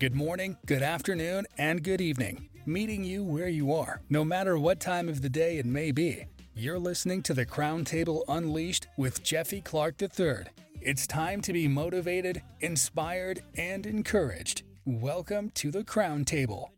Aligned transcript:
Good 0.00 0.14
morning, 0.14 0.56
good 0.64 0.82
afternoon, 0.82 1.44
and 1.58 1.82
good 1.82 2.00
evening. 2.00 2.48
Meeting 2.64 3.04
you 3.04 3.22
where 3.22 3.50
you 3.50 3.74
are, 3.74 4.00
no 4.08 4.24
matter 4.24 4.58
what 4.58 4.80
time 4.80 5.10
of 5.10 5.20
the 5.20 5.28
day 5.28 5.58
it 5.58 5.66
may 5.66 5.92
be. 5.92 6.24
You're 6.54 6.78
listening 6.78 7.22
to 7.24 7.34
the 7.34 7.44
Crown 7.44 7.84
Table 7.84 8.24
Unleashed 8.26 8.86
with 8.96 9.22
Jeffy 9.22 9.60
Clark 9.60 10.00
III. 10.00 10.46
It's 10.80 11.06
time 11.06 11.42
to 11.42 11.52
be 11.52 11.68
motivated, 11.68 12.40
inspired, 12.60 13.42
and 13.56 13.84
encouraged. 13.84 14.62
Welcome 14.86 15.50
to 15.56 15.70
the 15.70 15.84
Crown 15.84 16.24
Table. 16.24 16.72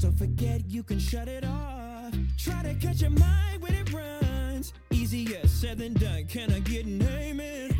Don't 0.00 0.18
forget 0.18 0.66
you 0.66 0.82
can 0.82 0.98
shut 0.98 1.28
it 1.28 1.44
off. 1.44 2.12
Try 2.38 2.60
to 2.64 2.74
catch 2.74 3.02
your 3.02 3.10
mind 3.10 3.62
when 3.62 3.74
it 3.74 3.92
runs. 3.92 4.72
Easier 4.90 5.46
said 5.46 5.78
than 5.78 5.92
done. 5.94 6.26
Can 6.26 6.52
I 6.52 6.58
get 6.58 6.86
an 6.86 7.00
amen? 7.06 7.73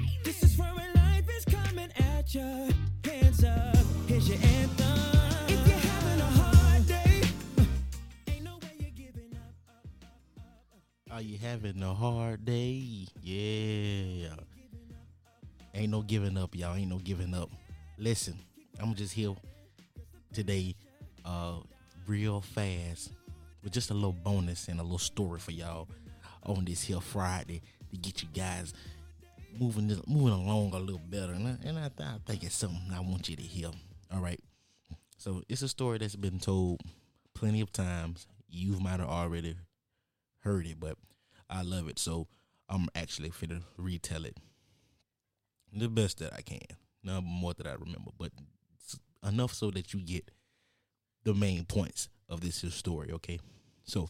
Having 11.44 11.82
a 11.82 11.92
hard 11.92 12.42
day? 12.46 13.06
Yeah. 13.22 14.30
Ain't 15.74 15.90
no 15.90 16.00
giving 16.00 16.38
up, 16.38 16.56
y'all. 16.56 16.74
Ain't 16.74 16.88
no 16.88 16.96
giving 16.96 17.34
up. 17.34 17.50
Listen, 17.98 18.38
I'm 18.80 18.94
just 18.94 19.12
here 19.12 19.34
today, 20.32 20.74
uh, 21.22 21.56
real 22.06 22.40
fast, 22.40 23.12
with 23.62 23.74
just 23.74 23.90
a 23.90 23.94
little 23.94 24.16
bonus 24.24 24.68
and 24.68 24.80
a 24.80 24.82
little 24.82 24.96
story 24.96 25.38
for 25.38 25.50
y'all 25.50 25.86
on 26.44 26.64
this 26.64 26.82
here 26.82 27.00
Friday 27.00 27.60
to 27.90 27.96
get 27.98 28.22
you 28.22 28.28
guys 28.34 28.72
moving 29.60 29.86
this, 29.86 30.00
moving 30.06 30.32
along 30.32 30.72
a 30.72 30.78
little 30.78 31.02
better. 31.10 31.34
And 31.34 31.46
I, 31.46 31.68
and 31.68 31.78
I, 31.78 31.90
th- 31.94 32.08
I 32.08 32.16
think 32.24 32.42
it's 32.42 32.54
something 32.54 32.90
I 32.90 33.00
want 33.00 33.28
you 33.28 33.36
to 33.36 33.42
hear. 33.42 33.70
All 34.10 34.20
right. 34.20 34.40
So 35.18 35.42
it's 35.50 35.60
a 35.60 35.68
story 35.68 35.98
that's 35.98 36.16
been 36.16 36.38
told 36.38 36.80
plenty 37.34 37.60
of 37.60 37.70
times. 37.70 38.26
You 38.48 38.80
might 38.80 39.00
have 39.00 39.10
already 39.10 39.56
heard 40.40 40.66
it, 40.66 40.80
but 40.80 40.96
I 41.48 41.62
love 41.62 41.88
it. 41.88 41.98
So 41.98 42.28
I'm 42.68 42.88
actually 42.94 43.30
finna 43.30 43.62
retell 43.76 44.24
it 44.24 44.38
the 45.72 45.88
best 45.88 46.18
that 46.18 46.32
I 46.32 46.40
can. 46.40 46.60
No 47.02 47.20
more 47.20 47.52
that 47.54 47.66
I 47.66 47.72
remember, 47.72 48.12
but 48.18 48.32
enough 49.26 49.52
so 49.52 49.70
that 49.72 49.92
you 49.92 50.00
get 50.00 50.30
the 51.24 51.34
main 51.34 51.64
points 51.64 52.08
of 52.28 52.40
this 52.40 52.64
story. 52.74 53.10
Okay, 53.12 53.38
so 53.82 54.08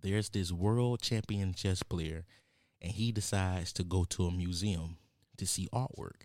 there's 0.00 0.30
this 0.30 0.50
world 0.50 1.00
champion 1.02 1.52
chess 1.54 1.82
player, 1.82 2.24
and 2.80 2.92
he 2.92 3.12
decides 3.12 3.72
to 3.74 3.84
go 3.84 4.04
to 4.04 4.26
a 4.26 4.30
museum 4.30 4.96
to 5.36 5.46
see 5.46 5.68
artwork, 5.72 6.22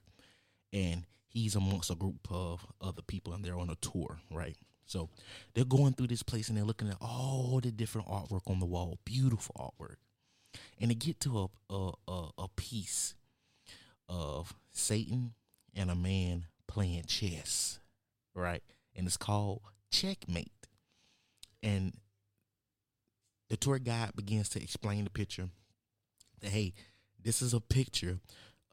and 0.71 1.05
he's 1.27 1.55
amongst 1.55 1.91
a 1.91 1.95
group 1.95 2.27
of 2.31 2.65
other 2.81 3.01
people, 3.01 3.33
and 3.33 3.43
they're 3.43 3.59
on 3.59 3.69
a 3.69 3.75
tour, 3.75 4.19
right? 4.31 4.57
So 4.85 5.09
they're 5.53 5.65
going 5.65 5.93
through 5.93 6.07
this 6.07 6.23
place 6.23 6.47
and 6.47 6.57
they're 6.57 6.63
looking 6.63 6.89
at 6.89 6.97
all 7.01 7.59
the 7.61 7.71
different 7.71 8.07
artwork 8.07 8.47
on 8.47 8.59
the 8.59 8.65
wall, 8.65 8.99
beautiful 9.03 9.55
artwork, 9.57 9.95
and 10.79 10.91
they 10.91 10.95
get 10.95 11.19
to 11.21 11.49
a 11.69 11.73
a, 11.73 11.91
a, 12.07 12.29
a 12.37 12.47
piece 12.55 13.15
of 14.07 14.53
Satan 14.71 15.33
and 15.75 15.89
a 15.89 15.95
man 15.95 16.45
playing 16.67 17.03
chess, 17.07 17.79
right? 18.33 18.63
And 18.95 19.07
it's 19.07 19.17
called 19.17 19.61
Checkmate. 19.91 20.51
And 21.63 21.93
the 23.49 23.57
tour 23.57 23.79
guide 23.79 24.15
begins 24.15 24.49
to 24.49 24.61
explain 24.61 25.03
the 25.03 25.09
picture 25.09 25.49
that, 26.41 26.51
hey, 26.51 26.73
this 27.21 27.41
is 27.41 27.53
a 27.53 27.59
picture 27.59 28.19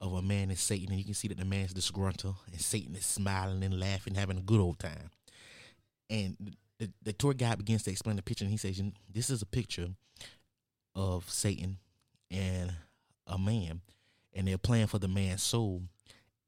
of 0.00 0.12
a 0.12 0.22
man 0.22 0.50
and 0.50 0.58
Satan. 0.58 0.90
And 0.90 0.98
you 0.98 1.04
can 1.04 1.14
see 1.14 1.28
that 1.28 1.38
the 1.38 1.44
man's 1.44 1.72
disgruntled 1.72 2.36
and 2.50 2.60
Satan 2.60 2.94
is 2.94 3.06
smiling 3.06 3.62
and 3.62 3.78
laughing, 3.78 4.14
having 4.14 4.38
a 4.38 4.42
good 4.42 4.60
old 4.60 4.78
time. 4.78 5.10
And 6.12 6.56
the, 6.78 6.90
the 7.02 7.12
tour 7.12 7.34
guide 7.34 7.58
begins 7.58 7.82
to 7.84 7.90
explain 7.90 8.16
the 8.16 8.22
picture 8.22 8.44
and 8.44 8.52
he 8.52 8.58
says, 8.58 8.80
This 9.12 9.30
is 9.30 9.42
a 9.42 9.46
picture 9.46 9.88
of 10.94 11.28
Satan 11.28 11.78
and 12.30 12.72
a 13.26 13.38
man 13.38 13.80
and 14.34 14.48
they're 14.48 14.58
playing 14.58 14.86
for 14.86 14.98
the 14.98 15.08
man's 15.08 15.42
soul, 15.42 15.82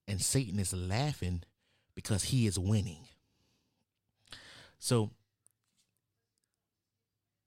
and 0.09 0.21
Satan 0.21 0.59
is 0.59 0.73
laughing 0.73 1.43
because 1.95 2.25
he 2.25 2.47
is 2.47 2.59
winning. 2.59 3.09
So 4.79 5.11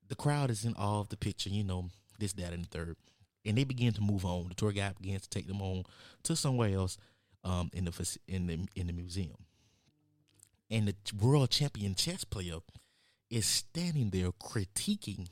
the 0.08 0.16
crowd 0.16 0.50
is 0.50 0.66
in 0.66 0.74
awe 0.76 1.02
of 1.02 1.10
the 1.10 1.18
picture, 1.18 1.50
you 1.50 1.64
know, 1.64 1.90
this, 2.20 2.34
that, 2.34 2.54
and 2.54 2.64
the 2.64 2.70
third. 2.70 2.96
And 3.46 3.58
they 3.58 3.64
begin 3.64 3.94
to 3.94 4.02
move 4.02 4.26
on. 4.26 4.50
The 4.50 4.56
tour 4.56 4.72
guide 4.72 4.96
begins 5.00 5.24
to 5.24 5.30
take 5.30 5.48
them 5.48 5.62
on 5.62 5.84
to 6.24 6.36
somewhere 6.36 6.74
else 6.74 6.98
um, 7.44 7.70
in 7.74 7.86
the 7.86 8.18
in 8.28 8.48
the 8.48 8.60
in 8.76 8.88
the 8.88 8.94
museum. 8.94 9.38
And 10.70 10.88
the 10.88 10.96
world 11.26 11.50
champion 11.50 11.96
chess 11.96 12.24
player 12.24 12.58
is 13.30 13.46
standing 13.46 14.10
there 14.10 14.32
critiquing 14.32 15.28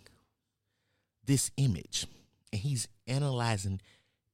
this 1.26 1.52
image, 1.58 2.08
and 2.52 2.62
he's 2.62 2.88
analyzing 3.08 3.82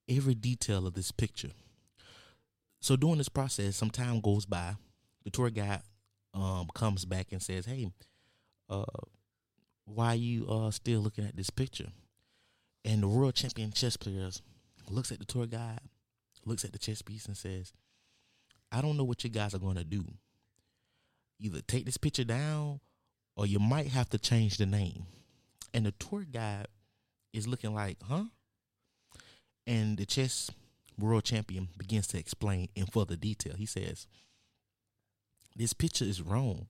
every 0.07 0.35
detail 0.35 0.85
of 0.85 0.93
this 0.93 1.11
picture. 1.11 1.51
So 2.81 2.95
during 2.95 3.17
this 3.17 3.29
process, 3.29 3.75
some 3.75 3.89
time 3.91 4.19
goes 4.19 4.45
by. 4.45 4.75
The 5.23 5.29
tour 5.29 5.49
guide 5.49 5.81
um, 6.33 6.67
comes 6.73 7.05
back 7.05 7.27
and 7.31 7.41
says, 7.41 7.65
"Hey, 7.65 7.91
uh, 8.69 8.83
why 9.85 10.13
you 10.13 10.47
uh, 10.47 10.71
still 10.71 11.01
looking 11.01 11.25
at 11.25 11.35
this 11.35 11.49
picture?" 11.49 11.91
And 12.83 13.03
the 13.03 13.07
world 13.07 13.35
champion 13.35 13.71
chess 13.71 13.97
players 13.97 14.41
looks 14.89 15.11
at 15.11 15.19
the 15.19 15.25
tour 15.25 15.45
guide, 15.45 15.81
looks 16.45 16.65
at 16.65 16.73
the 16.73 16.79
chess 16.79 17.01
piece, 17.01 17.27
and 17.27 17.37
says, 17.37 17.71
"I 18.71 18.81
don't 18.81 18.97
know 18.97 19.03
what 19.03 19.23
you 19.23 19.29
guys 19.29 19.53
are 19.53 19.59
going 19.59 19.77
to 19.77 19.83
do. 19.83 20.03
Either 21.41 21.61
take 21.61 21.85
this 21.85 21.97
picture 21.97 22.23
down, 22.23 22.79
or 23.35 23.45
you 23.45 23.59
might 23.59 23.87
have 23.87 24.09
to 24.09 24.17
change 24.17 24.57
the 24.57 24.65
name." 24.65 25.07
And 25.73 25.85
the 25.85 25.91
tour 25.91 26.23
guide 26.23 26.67
is 27.33 27.47
looking 27.47 27.73
like, 27.73 28.01
"Huh?" 28.03 28.25
And 29.65 29.97
the 29.97 30.05
chess 30.05 30.51
world 31.01 31.23
champion 31.23 31.69
begins 31.77 32.07
to 32.07 32.17
explain 32.17 32.69
in 32.75 32.85
further 32.85 33.15
detail. 33.15 33.55
He 33.57 33.65
says, 33.65 34.07
This 35.55 35.73
picture 35.73 36.05
is 36.05 36.21
wrong. 36.21 36.67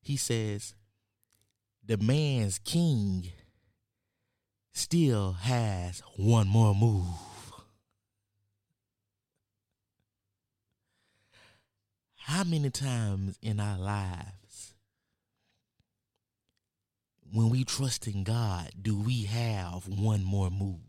He 0.00 0.16
says, 0.16 0.74
The 1.84 1.96
man's 1.98 2.58
king 2.58 3.32
still 4.72 5.32
has 5.32 6.02
one 6.16 6.48
more 6.48 6.74
move. 6.74 7.25
How 12.26 12.42
many 12.42 12.70
times 12.70 13.38
in 13.40 13.60
our 13.60 13.78
lives, 13.78 14.74
when 17.32 17.50
we 17.50 17.62
trust 17.62 18.08
in 18.08 18.24
God, 18.24 18.70
do 18.82 19.00
we 19.00 19.26
have 19.26 19.86
one 19.86 20.24
more 20.24 20.50
move? 20.50 20.80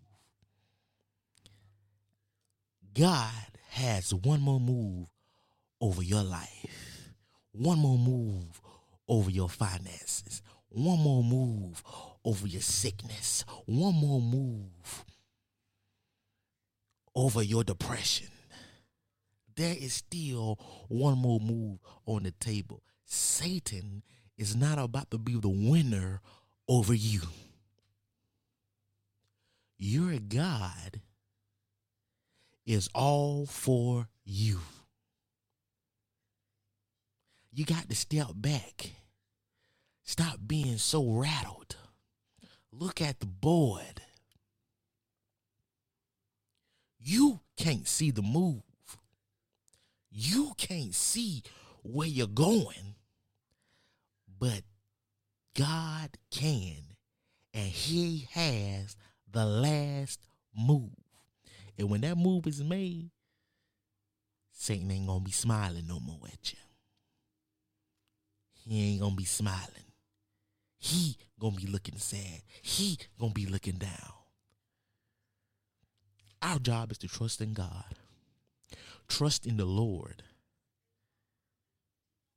God 2.96 3.32
has 3.70 4.16
one 4.16 4.42
more 4.42 4.60
move 4.60 5.10
over 5.80 6.02
your 6.02 6.24
life, 6.24 7.14
one 7.52 7.78
more 7.78 8.00
move 8.00 8.60
over 9.08 9.30
your 9.30 9.48
finances, 9.48 10.42
one 10.70 10.98
more 10.98 11.24
move 11.24 11.84
over 12.26 12.48
your 12.48 12.64
sickness, 12.64 13.46
one 13.68 13.94
more 13.94 14.20
move 14.24 15.06
over 17.14 17.44
your 17.44 17.64
depression. 17.64 18.30
There 19.58 19.76
is 19.78 19.94
still 19.94 20.60
one 20.88 21.18
more 21.18 21.40
move 21.40 21.80
on 22.06 22.24
the 22.24 22.32
table. 22.32 22.84
Satan 23.06 24.04
is 24.38 24.56
not 24.56 24.78
about 24.78 25.10
to 25.12 25.18
be 25.18 25.34
the 25.34 25.50
winner 25.50 26.22
over 26.70 26.94
you. 26.94 27.22
Your 29.80 30.20
God 30.20 31.02
is 32.68 32.88
all 32.94 33.48
for 33.48 34.08
you. 34.24 34.60
You 37.52 37.66
got 37.66 37.90
to 37.90 37.96
step 37.96 38.28
back. 38.36 38.92
Stop 40.04 40.38
being 40.46 40.78
so 40.78 41.04
rattled. 41.10 41.76
Look 42.72 43.02
at 43.02 43.20
the 43.20 43.26
board. 43.26 44.02
You 47.00 47.40
can't 47.58 47.88
see 47.88 48.12
the 48.12 48.22
move. 48.22 48.62
You 50.20 50.54
can't 50.58 50.96
see 50.96 51.44
where 51.84 52.08
you're 52.08 52.26
going. 52.26 52.96
But 54.40 54.64
God 55.56 56.18
can. 56.32 56.96
And 57.54 57.68
He 57.68 58.28
has 58.32 58.96
the 59.32 59.46
last 59.46 60.20
move. 60.58 60.90
And 61.78 61.92
when 61.92 62.02
that 62.02 62.18
move 62.18 62.48
is 62.48 62.64
made, 62.64 63.12
Satan 64.52 64.90
ain't 64.90 65.06
gonna 65.06 65.24
be 65.24 65.30
smiling 65.30 65.86
no 65.86 66.00
more 66.00 66.26
at 66.26 66.52
you. 66.52 66.58
He 68.54 68.94
ain't 68.94 69.02
gonna 69.02 69.16
be 69.16 69.24
smiling. 69.24 69.92
He 70.80 71.16
gonna 71.40 71.56
be 71.56 71.68
looking 71.68 72.00
sad. 72.00 72.42
He 72.64 72.98
gonna 73.20 73.34
be 73.34 73.46
looking 73.46 73.76
down. 73.76 74.14
Our 76.42 76.58
job 76.58 76.92
is 76.92 76.98
to 77.00 77.08
trust 77.08 77.40
in 77.40 77.54
God, 77.54 77.94
trust 79.08 79.46
in 79.46 79.58
the 79.58 79.66
Lord. 79.66 80.24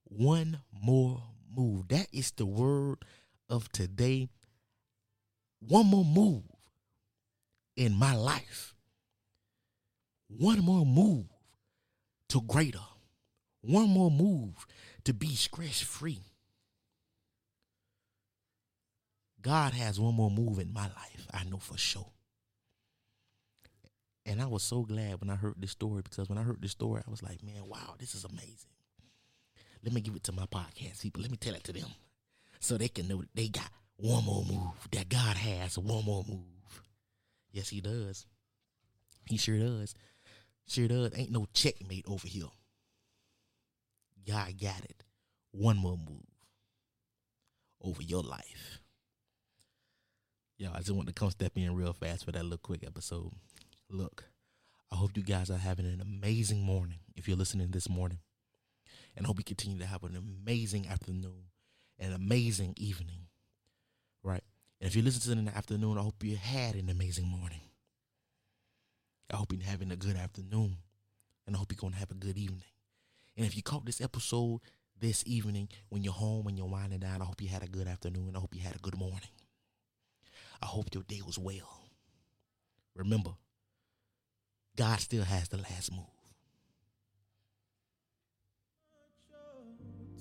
One 0.05 0.61
more 0.73 1.23
move. 1.55 1.89
That 1.89 2.09
is 2.13 2.33
the 2.33 2.47
word 2.47 3.05
of 3.49 3.71
today. 3.73 4.29
One 5.61 5.87
more 5.87 6.05
move 6.05 6.45
in 7.77 7.95
my 7.95 8.15
life. 8.15 8.75
One 10.29 10.61
more 10.61 10.87
move 10.87 11.27
to 12.29 12.41
greater. 12.41 12.79
One 13.63 13.89
more 13.89 14.11
move 14.11 14.67
to 15.05 15.13
be 15.13 15.35
stress 15.35 15.81
free. 15.81 16.21
God 19.43 19.73
has 19.73 19.99
one 19.99 20.15
more 20.15 20.31
move 20.31 20.59
in 20.59 20.73
my 20.73 20.85
life. 20.85 21.27
I 21.33 21.45
know 21.45 21.59
for 21.59 21.79
sure. 21.79 22.13
And 24.31 24.41
I 24.41 24.47
was 24.47 24.63
so 24.63 24.83
glad 24.83 25.21
when 25.21 25.29
I 25.29 25.35
heard 25.35 25.57
this 25.59 25.73
story 25.73 26.03
because 26.03 26.29
when 26.29 26.39
I 26.39 26.43
heard 26.43 26.63
this 26.63 26.71
story, 26.71 27.03
I 27.05 27.11
was 27.11 27.21
like, 27.21 27.43
man, 27.43 27.67
wow, 27.67 27.97
this 27.99 28.15
is 28.15 28.25
amazing. 28.25 28.71
Let 29.83 29.93
me 29.93 30.01
give 30.01 30.15
it 30.15 30.23
to 30.25 30.33
my 30.33 30.47
podcast 30.47 31.03
people. 31.03 31.21
Let 31.21 31.33
me 31.33 31.37
tell 31.37 31.57
it 31.57 31.65
to 31.65 31.73
them 31.73 31.89
so 32.61 32.79
they 32.79 32.87
can 32.87 33.09
know 33.09 33.23
that 33.23 33.35
they 33.35 33.49
got 33.49 33.69
one 33.97 34.25
more 34.25 34.45
move, 34.45 34.89
that 34.93 35.09
God 35.09 35.37
has 35.37 35.77
one 35.77 36.05
more 36.05 36.23
move. 36.29 36.45
Yes, 37.51 37.71
He 37.71 37.81
does. 37.81 38.25
He 39.27 39.37
sure 39.37 39.59
does. 39.59 39.97
Sure 40.69 40.87
does. 40.87 41.11
Ain't 41.17 41.33
no 41.33 41.49
checkmate 41.53 42.05
over 42.07 42.29
here. 42.29 42.51
God 44.29 44.55
got 44.61 44.85
it. 44.85 45.03
One 45.51 45.77
more 45.77 45.99
move 45.99 46.23
over 47.83 48.01
your 48.01 48.23
life. 48.23 48.81
Yo, 50.57 50.71
I 50.73 50.79
just 50.79 50.93
want 50.93 51.09
to 51.09 51.15
come 51.15 51.31
step 51.31 51.57
in 51.57 51.75
real 51.75 51.95
fast 51.95 52.25
for 52.25 52.31
that 52.31 52.45
little 52.45 52.59
quick 52.59 52.85
episode. 52.87 53.33
Look, 53.93 54.25
I 54.93 54.97
hope 54.97 55.17
you 55.17 55.25
guys 55.25 55.51
are 55.51 55.59
having 55.59 55.85
an 55.85 56.01
amazing 56.01 56.63
morning 56.63 57.01
if 57.17 57.27
you're 57.27 57.37
listening 57.37 57.73
this 57.73 57.89
morning. 57.89 58.19
And 59.17 59.27
hope 59.27 59.39
you 59.39 59.45
continue 59.45 59.79
to 59.81 59.87
have 59.87 60.05
an 60.05 60.17
amazing 60.17 60.87
afternoon, 60.87 61.49
an 61.99 62.13
amazing 62.13 62.75
evening. 62.77 63.27
Right? 64.23 64.45
And 64.81 64.89
if 64.89 64.95
you're 64.95 65.05
listening 65.05 65.39
in 65.39 65.45
the 65.47 65.57
afternoon, 65.57 65.99
I 65.99 66.03
hope 66.03 66.23
you 66.23 66.37
had 66.37 66.77
an 66.77 66.89
amazing 66.89 67.27
morning. 67.27 67.61
I 69.33 69.37
hope 69.37 69.53
you're 69.53 69.63
having 69.63 69.91
a 69.91 69.97
good 69.97 70.17
afternoon. 70.17 70.77
And 71.47 71.57
I 71.57 71.59
hope 71.59 71.73
you're 71.73 71.81
going 71.81 71.95
to 71.95 71.99
have 71.99 72.13
a 72.13 72.15
good 72.15 72.39
evening. 72.39 72.63
And 73.37 73.45
if 73.45 73.57
you 73.57 73.63
caught 73.63 73.85
this 73.85 74.01
episode 74.01 74.61
this 74.99 75.25
evening 75.27 75.69
when 75.89 76.05
you're 76.05 76.13
home, 76.13 76.45
when 76.45 76.57
you're 76.57 76.67
winding 76.67 77.01
down, 77.01 77.23
I 77.23 77.25
hope 77.25 77.43
you 77.43 77.49
had 77.49 77.65
a 77.65 77.69
good 77.69 77.89
afternoon. 77.89 78.35
I 78.37 78.39
hope 78.39 78.55
you 78.55 78.63
had 78.63 78.77
a 78.77 78.81
good 78.81 78.97
morning. 78.97 79.31
I 80.63 80.67
hope 80.67 80.95
your 80.95 81.03
day 81.03 81.23
was 81.27 81.39
well. 81.39 81.81
Remember, 82.95 83.33
God 84.77 85.01
still 85.01 85.25
has 85.25 85.49
the 85.49 85.59
last 85.59 85.93
move. 85.93 86.05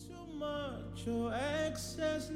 Too 0.08 0.26
much 0.38 1.08
or 1.08 1.34
excess 1.34 2.30